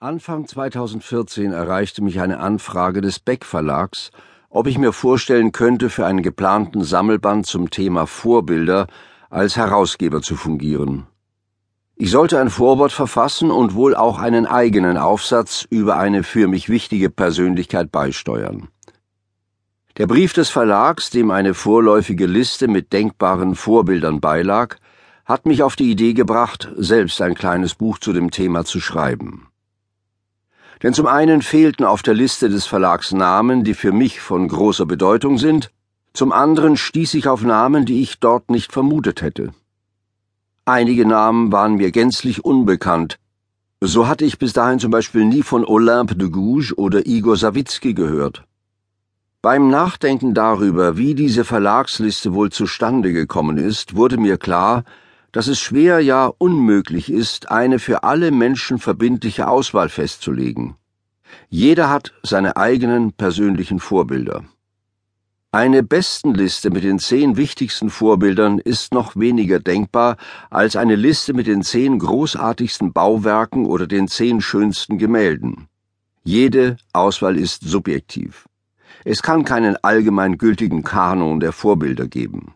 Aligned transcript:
Anfang 0.00 0.46
2014 0.46 1.50
erreichte 1.50 2.04
mich 2.04 2.20
eine 2.20 2.38
Anfrage 2.38 3.00
des 3.00 3.18
Beck 3.18 3.44
Verlags, 3.44 4.12
ob 4.48 4.68
ich 4.68 4.78
mir 4.78 4.92
vorstellen 4.92 5.50
könnte, 5.50 5.90
für 5.90 6.06
einen 6.06 6.22
geplanten 6.22 6.84
Sammelband 6.84 7.46
zum 7.46 7.68
Thema 7.70 8.06
Vorbilder 8.06 8.86
als 9.28 9.56
Herausgeber 9.56 10.22
zu 10.22 10.36
fungieren. 10.36 11.08
Ich 11.96 12.12
sollte 12.12 12.38
ein 12.38 12.48
Vorwort 12.48 12.92
verfassen 12.92 13.50
und 13.50 13.74
wohl 13.74 13.96
auch 13.96 14.20
einen 14.20 14.46
eigenen 14.46 14.98
Aufsatz 14.98 15.66
über 15.68 15.96
eine 15.96 16.22
für 16.22 16.46
mich 16.46 16.68
wichtige 16.68 17.10
Persönlichkeit 17.10 17.90
beisteuern. 17.90 18.68
Der 19.96 20.06
Brief 20.06 20.32
des 20.32 20.48
Verlags, 20.48 21.10
dem 21.10 21.32
eine 21.32 21.54
vorläufige 21.54 22.26
Liste 22.26 22.68
mit 22.68 22.92
denkbaren 22.92 23.56
Vorbildern 23.56 24.20
beilag, 24.20 24.76
hat 25.24 25.44
mich 25.44 25.64
auf 25.64 25.74
die 25.74 25.90
Idee 25.90 26.12
gebracht, 26.12 26.72
selbst 26.76 27.20
ein 27.20 27.34
kleines 27.34 27.74
Buch 27.74 27.98
zu 27.98 28.12
dem 28.12 28.30
Thema 28.30 28.64
zu 28.64 28.78
schreiben. 28.78 29.48
Denn 30.82 30.94
zum 30.94 31.06
einen 31.06 31.42
fehlten 31.42 31.84
auf 31.84 32.02
der 32.02 32.14
Liste 32.14 32.48
des 32.48 32.66
Verlags 32.66 33.12
Namen, 33.12 33.64
die 33.64 33.74
für 33.74 33.92
mich 33.92 34.20
von 34.20 34.46
großer 34.48 34.86
Bedeutung 34.86 35.38
sind, 35.38 35.70
zum 36.12 36.32
anderen 36.32 36.76
stieß 36.76 37.14
ich 37.14 37.28
auf 37.28 37.42
Namen, 37.42 37.84
die 37.84 38.02
ich 38.02 38.20
dort 38.20 38.50
nicht 38.50 38.72
vermutet 38.72 39.22
hätte. 39.22 39.52
Einige 40.64 41.06
Namen 41.06 41.50
waren 41.52 41.76
mir 41.76 41.90
gänzlich 41.90 42.44
unbekannt, 42.44 43.18
so 43.80 44.08
hatte 44.08 44.24
ich 44.24 44.38
bis 44.38 44.52
dahin 44.52 44.80
zum 44.80 44.90
Beispiel 44.90 45.24
nie 45.24 45.42
von 45.42 45.64
Olympe 45.64 46.16
de 46.16 46.28
Gouges 46.28 46.76
oder 46.76 47.06
Igor 47.06 47.36
Sawicki 47.36 47.94
gehört. 47.94 48.44
Beim 49.40 49.70
Nachdenken 49.70 50.34
darüber, 50.34 50.96
wie 50.96 51.14
diese 51.14 51.44
Verlagsliste 51.44 52.34
wohl 52.34 52.50
zustande 52.50 53.12
gekommen 53.12 53.56
ist, 53.56 53.94
wurde 53.94 54.18
mir 54.18 54.36
klar, 54.36 54.82
dass 55.32 55.46
es 55.46 55.60
schwer, 55.60 56.00
ja 56.00 56.32
unmöglich 56.38 57.10
ist, 57.10 57.50
eine 57.50 57.78
für 57.78 58.02
alle 58.02 58.30
Menschen 58.30 58.78
verbindliche 58.78 59.48
Auswahl 59.48 59.88
festzulegen. 59.88 60.76
Jeder 61.48 61.90
hat 61.90 62.12
seine 62.22 62.56
eigenen 62.56 63.12
persönlichen 63.12 63.80
Vorbilder. 63.80 64.44
Eine 65.50 65.82
Bestenliste 65.82 66.68
mit 66.68 66.84
den 66.84 66.98
zehn 66.98 67.38
wichtigsten 67.38 67.88
Vorbildern 67.88 68.58
ist 68.58 68.92
noch 68.92 69.16
weniger 69.16 69.60
denkbar 69.60 70.18
als 70.50 70.76
eine 70.76 70.94
Liste 70.94 71.32
mit 71.32 71.46
den 71.46 71.62
zehn 71.62 71.98
großartigsten 71.98 72.92
Bauwerken 72.92 73.64
oder 73.64 73.86
den 73.86 74.08
zehn 74.08 74.42
schönsten 74.42 74.98
Gemälden. 74.98 75.68
Jede 76.22 76.76
Auswahl 76.92 77.38
ist 77.38 77.62
subjektiv. 77.64 78.46
Es 79.06 79.22
kann 79.22 79.46
keinen 79.46 79.76
allgemeingültigen 79.82 80.82
Kanon 80.82 81.40
der 81.40 81.52
Vorbilder 81.52 82.06
geben. 82.06 82.54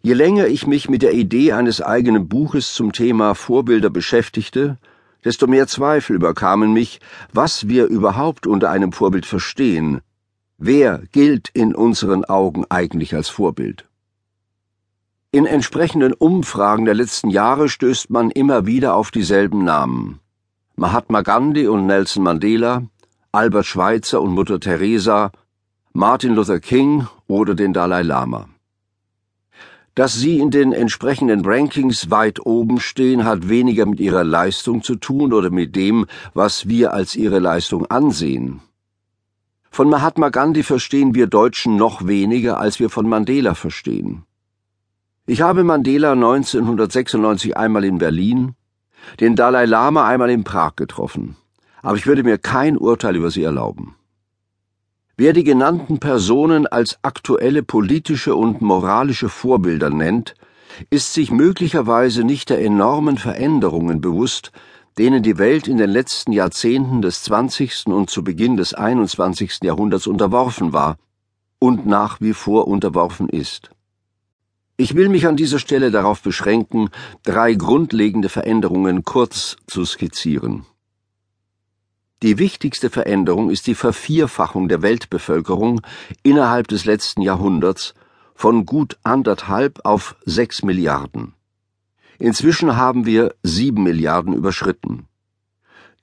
Je 0.00 0.14
länger 0.14 0.46
ich 0.46 0.66
mich 0.66 0.88
mit 0.88 1.02
der 1.02 1.12
Idee 1.12 1.52
eines 1.52 1.82
eigenen 1.82 2.28
Buches 2.28 2.74
zum 2.74 2.92
Thema 2.92 3.34
Vorbilder 3.34 3.90
beschäftigte, 3.90 4.78
desto 5.24 5.46
mehr 5.46 5.66
Zweifel 5.66 6.16
überkamen 6.16 6.72
mich, 6.72 7.00
was 7.32 7.68
wir 7.68 7.86
überhaupt 7.86 8.46
unter 8.46 8.70
einem 8.70 8.92
Vorbild 8.92 9.26
verstehen. 9.26 10.00
Wer 10.58 11.02
gilt 11.12 11.48
in 11.50 11.74
unseren 11.74 12.24
Augen 12.24 12.64
eigentlich 12.68 13.14
als 13.14 13.28
Vorbild? 13.28 13.86
In 15.30 15.46
entsprechenden 15.46 16.12
Umfragen 16.12 16.84
der 16.84 16.94
letzten 16.94 17.30
Jahre 17.30 17.68
stößt 17.68 18.10
man 18.10 18.30
immer 18.30 18.66
wieder 18.66 18.96
auf 18.96 19.10
dieselben 19.10 19.64
Namen. 19.64 20.20
Mahatma 20.76 21.22
Gandhi 21.22 21.66
und 21.68 21.86
Nelson 21.86 22.22
Mandela, 22.22 22.82
Albert 23.30 23.66
Schweitzer 23.66 24.20
und 24.20 24.32
Mutter 24.32 24.60
Teresa, 24.60 25.32
Martin 25.94 26.34
Luther 26.34 26.60
King 26.60 27.06
oder 27.28 27.54
den 27.54 27.72
Dalai 27.72 28.02
Lama. 28.02 28.48
Dass 29.94 30.14
sie 30.14 30.38
in 30.38 30.50
den 30.50 30.72
entsprechenden 30.72 31.44
Rankings 31.44 32.10
weit 32.10 32.46
oben 32.46 32.80
stehen, 32.80 33.24
hat 33.24 33.50
weniger 33.50 33.84
mit 33.84 34.00
ihrer 34.00 34.24
Leistung 34.24 34.82
zu 34.82 34.96
tun 34.96 35.34
oder 35.34 35.50
mit 35.50 35.76
dem, 35.76 36.06
was 36.32 36.66
wir 36.66 36.94
als 36.94 37.14
ihre 37.14 37.40
Leistung 37.40 37.84
ansehen. 37.86 38.60
Von 39.70 39.90
Mahatma 39.90 40.30
Gandhi 40.30 40.62
verstehen 40.62 41.14
wir 41.14 41.26
Deutschen 41.26 41.76
noch 41.76 42.06
weniger, 42.06 42.58
als 42.58 42.80
wir 42.80 42.88
von 42.88 43.06
Mandela 43.06 43.54
verstehen. 43.54 44.24
Ich 45.26 45.42
habe 45.42 45.62
Mandela 45.62 46.12
1996 46.12 47.56
einmal 47.56 47.84
in 47.84 47.98
Berlin, 47.98 48.54
den 49.20 49.36
Dalai 49.36 49.66
Lama 49.66 50.08
einmal 50.08 50.30
in 50.30 50.42
Prag 50.42 50.76
getroffen, 50.76 51.36
aber 51.82 51.96
ich 51.96 52.06
würde 52.06 52.22
mir 52.22 52.38
kein 52.38 52.78
Urteil 52.78 53.16
über 53.16 53.30
sie 53.30 53.42
erlauben. 53.42 53.94
Wer 55.16 55.34
die 55.34 55.44
genannten 55.44 55.98
Personen 55.98 56.66
als 56.66 56.98
aktuelle 57.02 57.62
politische 57.62 58.34
und 58.34 58.62
moralische 58.62 59.28
Vorbilder 59.28 59.90
nennt, 59.90 60.34
ist 60.88 61.12
sich 61.12 61.30
möglicherweise 61.30 62.24
nicht 62.24 62.48
der 62.48 62.64
enormen 62.64 63.18
Veränderungen 63.18 64.00
bewusst, 64.00 64.52
denen 64.96 65.22
die 65.22 65.36
Welt 65.36 65.68
in 65.68 65.76
den 65.76 65.90
letzten 65.90 66.32
Jahrzehnten 66.32 67.02
des 67.02 67.24
20. 67.24 67.88
und 67.88 68.08
zu 68.08 68.24
Beginn 68.24 68.56
des 68.56 68.72
21. 68.72 69.60
Jahrhunderts 69.62 70.06
unterworfen 70.06 70.72
war 70.72 70.96
und 71.58 71.86
nach 71.86 72.20
wie 72.20 72.32
vor 72.32 72.66
unterworfen 72.66 73.28
ist. 73.28 73.70
Ich 74.78 74.94
will 74.94 75.10
mich 75.10 75.26
an 75.26 75.36
dieser 75.36 75.58
Stelle 75.58 75.90
darauf 75.90 76.22
beschränken, 76.22 76.88
drei 77.22 77.52
grundlegende 77.52 78.30
Veränderungen 78.30 79.04
kurz 79.04 79.56
zu 79.66 79.84
skizzieren. 79.84 80.64
Die 82.22 82.38
wichtigste 82.38 82.88
Veränderung 82.88 83.50
ist 83.50 83.66
die 83.66 83.74
Vervierfachung 83.74 84.68
der 84.68 84.80
Weltbevölkerung 84.80 85.80
innerhalb 86.22 86.68
des 86.68 86.84
letzten 86.84 87.20
Jahrhunderts 87.20 87.94
von 88.36 88.64
gut 88.64 88.96
anderthalb 89.02 89.84
auf 89.84 90.14
sechs 90.24 90.62
Milliarden. 90.62 91.34
Inzwischen 92.20 92.76
haben 92.76 93.06
wir 93.06 93.34
sieben 93.42 93.82
Milliarden 93.82 94.34
überschritten. 94.34 95.06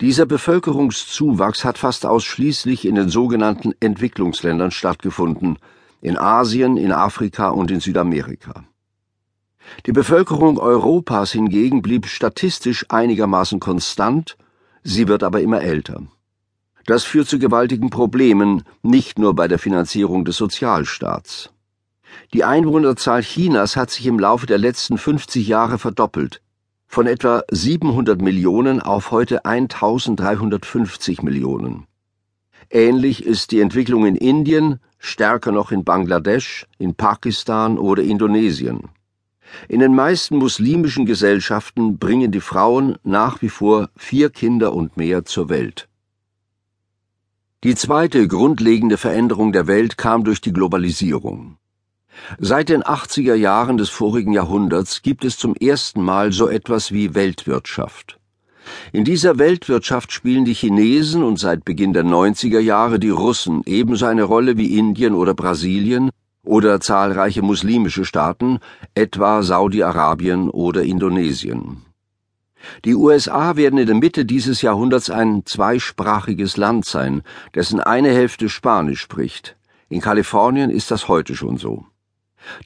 Dieser 0.01 0.25
Bevölkerungszuwachs 0.25 1.63
hat 1.63 1.77
fast 1.77 2.05
ausschließlich 2.05 2.85
in 2.85 2.95
den 2.95 3.07
sogenannten 3.07 3.73
Entwicklungsländern 3.79 4.71
stattgefunden, 4.71 5.57
in 6.01 6.17
Asien, 6.17 6.75
in 6.75 6.91
Afrika 6.91 7.49
und 7.49 7.71
in 7.71 7.79
Südamerika. 7.79 8.65
Die 9.85 9.93
Bevölkerung 9.93 10.57
Europas 10.57 11.31
hingegen 11.31 11.81
blieb 11.81 12.07
statistisch 12.07 12.85
einigermaßen 12.89 13.61
konstant 13.61 14.37
Sie 14.83 15.07
wird 15.07 15.23
aber 15.23 15.41
immer 15.41 15.61
älter. 15.61 16.03
Das 16.85 17.03
führt 17.03 17.27
zu 17.27 17.37
gewaltigen 17.37 17.89
Problemen, 17.89 18.63
nicht 18.81 19.19
nur 19.19 19.35
bei 19.35 19.47
der 19.47 19.59
Finanzierung 19.59 20.25
des 20.25 20.37
Sozialstaats. 20.37 21.51
Die 22.33 22.43
Einwohnerzahl 22.43 23.21
Chinas 23.21 23.75
hat 23.75 23.91
sich 23.91 24.07
im 24.07 24.19
Laufe 24.19 24.45
der 24.45 24.57
letzten 24.57 24.97
50 24.97 25.47
Jahre 25.47 25.77
verdoppelt, 25.77 26.41
von 26.87 27.05
etwa 27.05 27.43
700 27.51 28.21
Millionen 28.21 28.81
auf 28.81 29.11
heute 29.11 29.45
1350 29.45 31.21
Millionen. 31.21 31.85
Ähnlich 32.71 33.25
ist 33.25 33.51
die 33.51 33.61
Entwicklung 33.61 34.05
in 34.05 34.15
Indien, 34.15 34.79
stärker 34.97 35.51
noch 35.51 35.71
in 35.71 35.83
Bangladesch, 35.83 36.67
in 36.77 36.95
Pakistan 36.95 37.77
oder 37.77 38.03
Indonesien. 38.03 38.89
In 39.67 39.79
den 39.79 39.95
meisten 39.95 40.37
muslimischen 40.37 41.05
Gesellschaften 41.05 41.97
bringen 41.97 42.31
die 42.31 42.41
Frauen 42.41 42.97
nach 43.03 43.41
wie 43.41 43.49
vor 43.49 43.89
vier 43.95 44.29
Kinder 44.29 44.73
und 44.73 44.97
mehr 44.97 45.25
zur 45.25 45.49
Welt. 45.49 45.87
Die 47.63 47.75
zweite 47.75 48.27
grundlegende 48.27 48.97
Veränderung 48.97 49.51
der 49.51 49.67
Welt 49.67 49.97
kam 49.97 50.23
durch 50.23 50.39
die 50.39 50.53
Globalisierung. 50.53 51.57
Seit 52.37 52.69
den 52.69 52.83
80er 52.83 53.35
Jahren 53.35 53.77
des 53.77 53.89
vorigen 53.89 54.33
Jahrhunderts 54.33 55.01
gibt 55.01 55.25
es 55.25 55.37
zum 55.37 55.55
ersten 55.55 56.01
Mal 56.01 56.31
so 56.31 56.47
etwas 56.47 56.91
wie 56.91 57.15
Weltwirtschaft. 57.15 58.19
In 58.91 59.03
dieser 59.03 59.39
Weltwirtschaft 59.39 60.11
spielen 60.11 60.45
die 60.45 60.53
Chinesen 60.53 61.23
und 61.23 61.39
seit 61.39 61.65
Beginn 61.65 61.93
der 61.93 62.05
90er 62.05 62.59
Jahre 62.59 62.99
die 62.99 63.09
Russen 63.09 63.61
ebenso 63.65 64.05
eine 64.05 64.23
Rolle 64.23 64.57
wie 64.57 64.77
Indien 64.77 65.13
oder 65.13 65.33
Brasilien 65.33 66.11
oder 66.43 66.79
zahlreiche 66.79 67.41
muslimische 67.41 68.05
Staaten, 68.05 68.59
etwa 68.95 69.43
Saudi-Arabien 69.43 70.49
oder 70.49 70.83
Indonesien. 70.83 71.85
Die 72.85 72.95
USA 72.95 73.55
werden 73.55 73.79
in 73.79 73.85
der 73.85 73.95
Mitte 73.95 74.25
dieses 74.25 74.61
Jahrhunderts 74.61 75.09
ein 75.09 75.43
zweisprachiges 75.45 76.57
Land 76.57 76.85
sein, 76.85 77.21
dessen 77.55 77.79
eine 77.79 78.09
Hälfte 78.09 78.49
Spanisch 78.49 79.01
spricht. 79.01 79.55
In 79.87 80.01
Kalifornien 80.01 80.69
ist 80.69 80.91
das 80.91 81.07
heute 81.07 81.35
schon 81.35 81.57
so. 81.57 81.85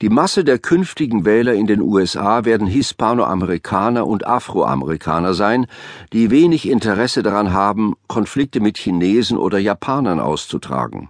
Die 0.02 0.10
Masse 0.10 0.44
der 0.44 0.60
künftigen 0.60 1.25
Wähler 1.25 1.54
in 1.54 1.68
den 1.68 1.81
USA 1.81 2.46
werden 2.46 2.68
Hispanoamerikaner 2.68 4.06
und 4.06 4.25
Afroamerikaner 4.25 5.34
sein, 5.34 5.66
die 6.12 6.30
wenig 6.31 6.70
Interesse 6.70 7.24
daran 7.24 7.54
haben, 7.54 7.96
Konflikte 8.08 8.60
mit 8.60 8.78
Chinesen 8.78 9.38
oder 9.38 9.58
Japanern 9.58 10.20
auszutragen. 10.20 11.10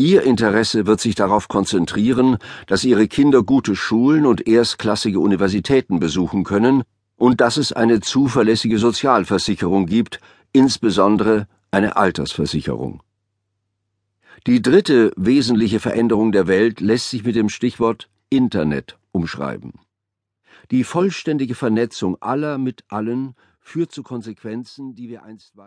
Ihr 0.00 0.22
Interesse 0.22 0.86
wird 0.86 1.00
sich 1.00 1.16
darauf 1.16 1.48
konzentrieren, 1.48 2.38
dass 2.68 2.84
Ihre 2.84 3.08
Kinder 3.08 3.42
gute 3.42 3.74
Schulen 3.74 4.26
und 4.26 4.46
erstklassige 4.46 5.18
Universitäten 5.18 5.98
besuchen 5.98 6.44
können 6.44 6.84
und 7.16 7.40
dass 7.40 7.56
es 7.56 7.72
eine 7.72 7.98
zuverlässige 7.98 8.78
Sozialversicherung 8.78 9.86
gibt, 9.86 10.20
insbesondere 10.52 11.48
eine 11.72 11.96
Altersversicherung. 11.96 13.02
Die 14.46 14.62
dritte 14.62 15.10
wesentliche 15.16 15.80
Veränderung 15.80 16.30
der 16.30 16.46
Welt 16.46 16.78
lässt 16.80 17.10
sich 17.10 17.24
mit 17.24 17.34
dem 17.34 17.48
Stichwort 17.48 18.08
Internet 18.30 18.98
umschreiben. 19.10 19.72
Die 20.70 20.84
vollständige 20.84 21.56
Vernetzung 21.56 22.16
aller 22.20 22.56
mit 22.56 22.84
allen 22.86 23.34
führt 23.58 23.90
zu 23.90 24.04
Konsequenzen, 24.04 24.94
die 24.94 25.08
wir 25.08 25.24
einstweilen 25.24 25.66